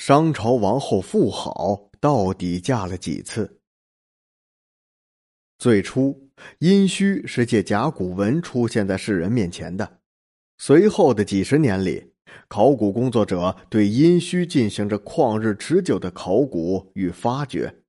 [0.00, 3.60] 商朝王后妇好到底嫁了几次？
[5.58, 10.00] 最初，殷墟是借甲骨文出现在世人面前的。
[10.56, 12.14] 随后的几十年里，
[12.48, 17.82] 考古工作者对殷墟进行着旷日持久的考古与发掘。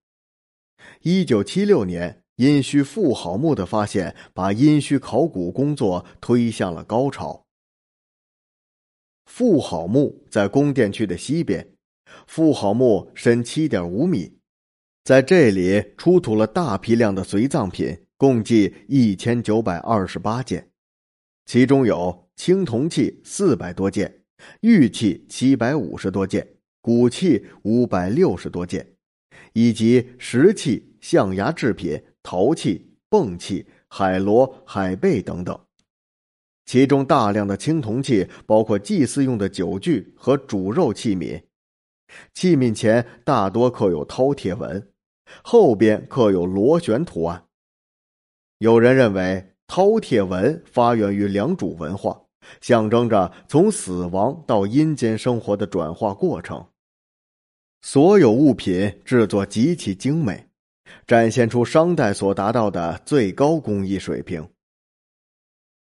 [1.03, 7.45] 一九七六年，殷墟妇好墓的发现，把殷墟考古工作推向了高潮。
[9.23, 11.70] 妇好墓在宫殿区的西边。
[12.27, 14.37] 妇好墓深七点五米，
[15.03, 20.69] 在这里出土了大批量的随葬品，共计一千九百二十八件，
[21.45, 24.23] 其中有青铜器四百多件，
[24.61, 26.47] 玉器七百五十多件，
[26.81, 28.95] 骨器五百六十多件，
[29.53, 35.59] 以及石器、象牙制品、陶器、蚌器、海螺、海贝等等。
[36.65, 41.41] 其中大量的青铜器包括祭祀用的酒具和煮肉器皿。
[42.33, 44.89] 器皿前大多刻有饕餮纹，
[45.43, 47.45] 后边刻有螺旋图案。
[48.57, 52.21] 有人认为饕餮纹发源于良渚文化，
[52.59, 56.67] 象征着从死亡到阴间生活的转化过程。
[57.81, 60.47] 所有物品制作极其精美，
[61.07, 64.47] 展现出商代所达到的最高工艺水平。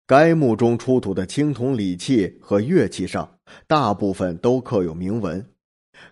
[0.07, 5.47] 该墓中出土的青铜礼器和乐器上，大部分都刻有铭文。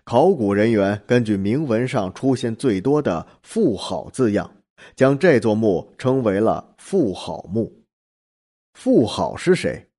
[0.03, 4.55] 考古人员根据铭文上出现最多的“妇好”字样，
[4.95, 7.83] 将这座墓称为了“妇好墓”。
[8.73, 9.89] 妇好是谁？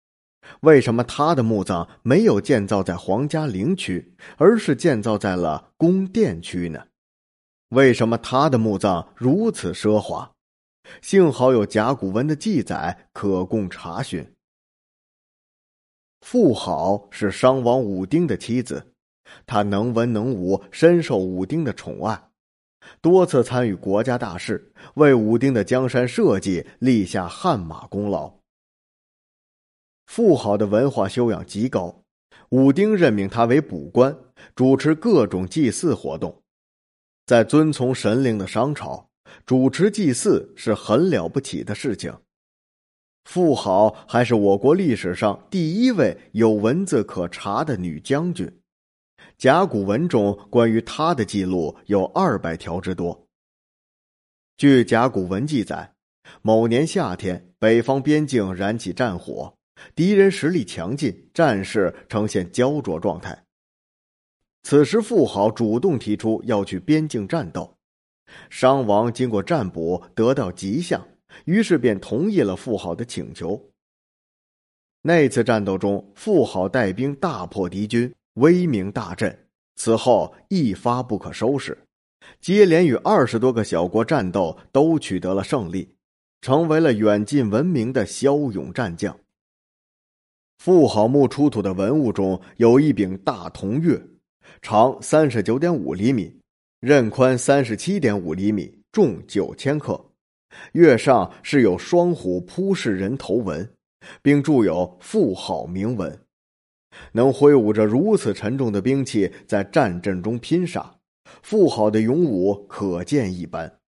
[0.61, 6.87] 为什么他的墓葬没有建造在皇家陵区，而是建造在了宫殿区呢？
[7.71, 10.33] 为什么他的墓葬如此奢华？
[11.01, 14.35] 幸好有甲骨文的记载可供查询。
[16.21, 18.94] 妇好是商王武丁的妻子。
[19.47, 22.31] 他能文能武，深受武丁的宠爱，
[23.01, 28.33] 多次参与国家大事，为武丁的江山社稷立下汗马功劳。
[30.07, 32.03] 妇好的文化修养极高，
[32.51, 34.17] 武丁任命他为卜官，
[34.55, 36.43] 主持各种祭祀活动。
[37.27, 39.09] 在遵从神灵的商朝，
[39.47, 42.15] 主持祭祀是很了不起的事情。
[43.25, 48.61] 妇好还是我国历史上第一位有文字可查的女将军。
[49.37, 53.27] 甲骨文中关于他的记录有二百条之多。
[54.57, 55.95] 据甲骨文记载，
[56.41, 59.57] 某年夏天，北方边境燃起战火，
[59.95, 63.45] 敌人实力强劲，战事呈现焦灼状态。
[64.63, 67.77] 此时，妇好主动提出要去边境战斗。
[68.49, 71.07] 商王经过占卜，得到吉象，
[71.45, 73.71] 于是便同意了妇好的请求。
[75.03, 78.15] 那次战斗中，妇好带兵大破敌军。
[78.35, 79.47] 威名大振，
[79.77, 81.77] 此后一发不可收拾，
[82.41, 85.95] 接连与二十多个小国战斗，都取得了胜利，
[86.41, 89.17] 成为了远近闻名的骁勇战将。
[90.59, 94.03] 妇好墓出土的文物中有一柄大铜钺，
[94.63, 96.41] 长三十九点五厘米，
[96.81, 100.13] 刃宽三十七点五厘米，重九千克，
[100.73, 103.69] 钺上是有双虎扑视人头纹，
[104.23, 106.24] 并铸有“妇好”铭文。
[107.13, 110.97] 能挥舞着如此沉重的兵器在战阵中拼杀，
[111.43, 113.79] 妇好的勇武可见一斑。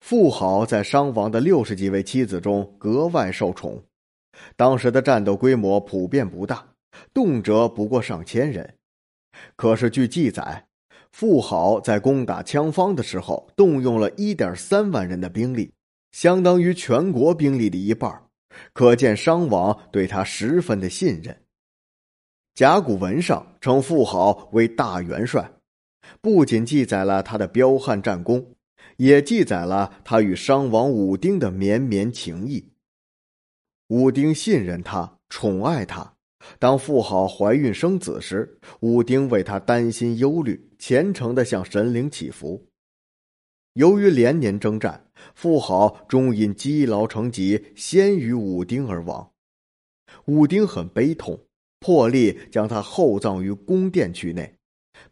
[0.00, 3.82] 妇好在伤亡的六十几位妻子中格外受宠，
[4.56, 6.66] 当时的战斗规模普遍不大，
[7.14, 8.74] 动辄不过上千人。
[9.54, 10.66] 可是据记载，
[11.12, 15.72] 妇好在攻打羌方的时候，动用了一点三万人的兵力，
[16.10, 18.24] 相当于全国兵力的一半。
[18.72, 21.36] 可见商王对他十分的信任。
[22.54, 25.50] 甲骨文上称妇好为大元帅，
[26.20, 28.54] 不仅记载了他的彪悍战功，
[28.96, 32.72] 也记载了他与商王武丁的绵绵情谊。
[33.88, 36.12] 武丁信任他，宠爱他。
[36.58, 42.66] 当妇好怀孕生子时，武丁为他担心忧虑，虔诚的向神灵祈福。
[43.74, 49.30] 由于连年征战，妇好终因积劳成疾，先于武丁而亡。
[50.26, 51.40] 武丁很悲痛，
[51.80, 54.54] 破例将他厚葬于宫殿区内，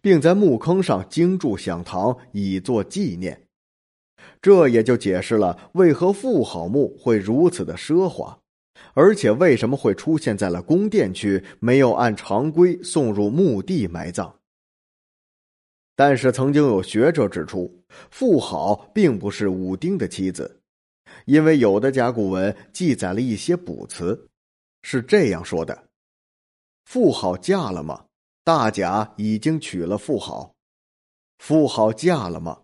[0.02, 3.46] 并在墓坑上精筑享堂，以作纪念。
[4.42, 8.40] 这也就解释了为何妇好墓会如此的奢华，
[8.92, 14.39] 而且为什么会出现在了宫殿区，没有按常规送入墓地埋葬。
[16.00, 17.70] 但是，曾经有学者指出，
[18.10, 20.62] 妇好并不是武丁的妻子，
[21.26, 24.26] 因为有的甲骨文记载了一些卜辞，
[24.80, 25.88] 是这样说的
[26.88, 28.06] ：“妇好嫁了吗？
[28.42, 30.54] 大贾已经娶了妇好，
[31.36, 32.62] 妇好嫁了吗？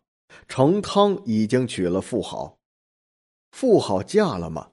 [0.48, 2.56] 成汤已经娶了妇好，
[3.50, 4.70] 妇好嫁了吗？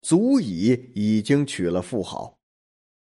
[0.00, 2.38] 祖乙已经娶了妇好，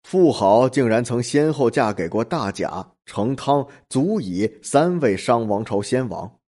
[0.04, 6.38] 妇好竟然曾先后嫁给过大贾、成汤、足以三位商王朝先王。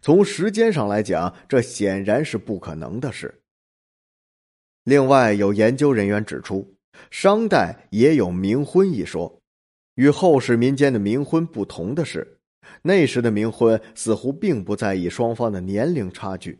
[0.00, 3.42] 从时间上来讲，这显然是不可能的事。
[4.84, 6.74] 另外，有研究人员指出，
[7.10, 9.40] 商代也有冥婚一说。
[9.96, 12.38] 与后世民间的冥婚不同的是，
[12.82, 16.58] 那时的冥婚似乎并不在意双方的年龄差距。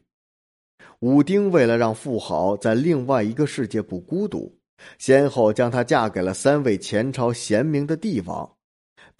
[1.00, 4.56] 武丁为了让妇好在另外一个世界不孤独，
[4.98, 8.56] 先后将她嫁给了三位前朝贤明的帝王，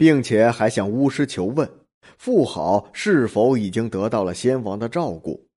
[0.03, 1.71] 并且还向巫师求问。
[2.17, 5.47] 富豪是否已经得到了先王的照顾？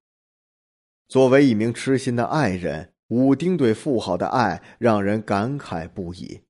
[1.09, 6.43] 作为一名痴心的爱人，武丁对富豪的爱让人感慨不已。